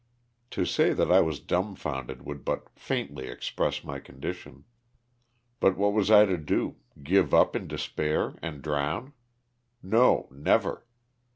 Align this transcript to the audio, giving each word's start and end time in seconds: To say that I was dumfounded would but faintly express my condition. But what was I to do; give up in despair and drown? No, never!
To 0.49 0.65
say 0.65 0.93
that 0.93 1.11
I 1.11 1.19
was 1.21 1.39
dumfounded 1.39 2.25
would 2.25 2.43
but 2.43 2.71
faintly 2.75 3.27
express 3.27 3.83
my 3.83 3.99
condition. 3.99 4.63
But 5.59 5.77
what 5.77 5.93
was 5.93 6.09
I 6.09 6.25
to 6.25 6.37
do; 6.39 6.77
give 7.03 7.35
up 7.35 7.55
in 7.55 7.67
despair 7.67 8.33
and 8.41 8.63
drown? 8.63 9.13
No, 9.83 10.27
never! 10.31 10.87